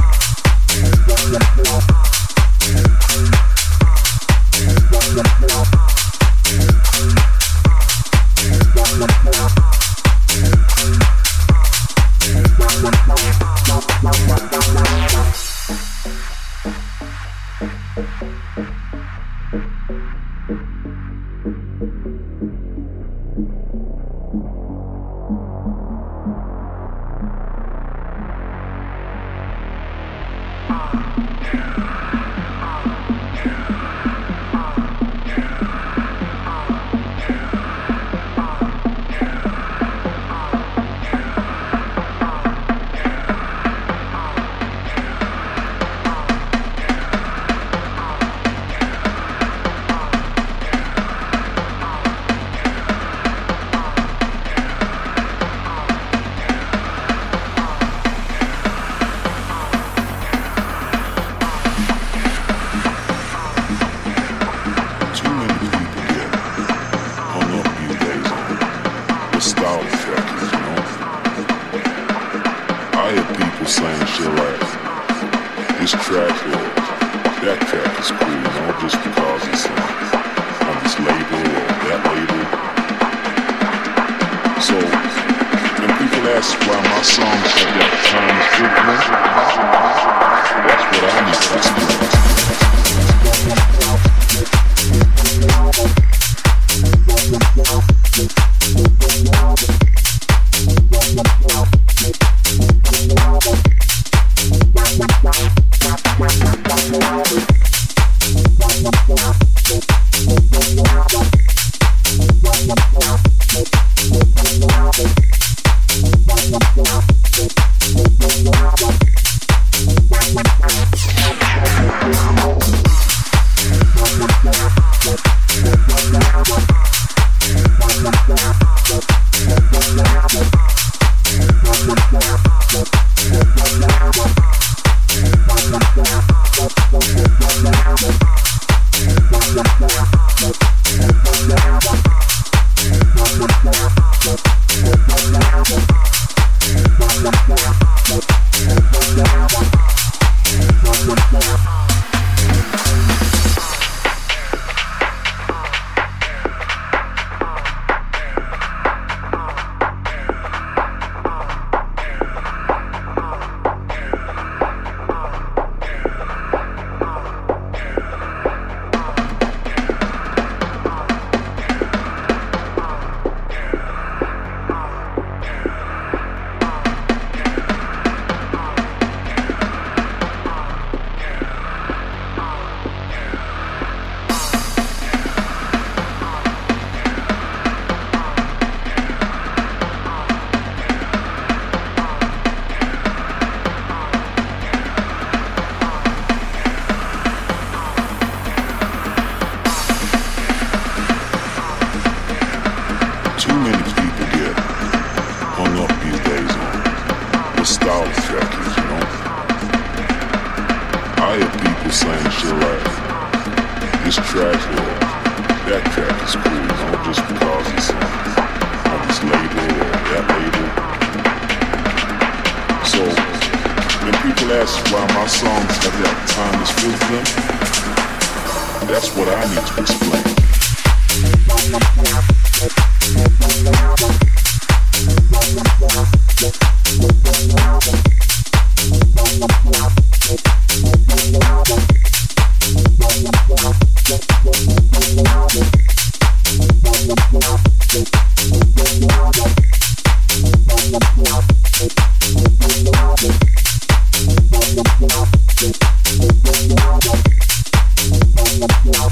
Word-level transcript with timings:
Thank 258.60 259.09